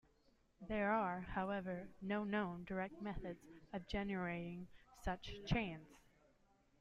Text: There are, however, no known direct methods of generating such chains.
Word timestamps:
There 0.67 0.91
are, 0.91 1.21
however, 1.35 1.87
no 2.01 2.23
known 2.23 2.63
direct 2.63 3.03
methods 3.03 3.45
of 3.71 3.85
generating 3.87 4.67
such 5.03 5.31
chains. 5.45 5.89